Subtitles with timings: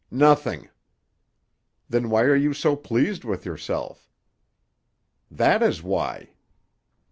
[0.09, 0.71] "Nothing."
[1.87, 4.09] "Then why are you so pleased with yourself?"
[5.29, 6.31] "That is why."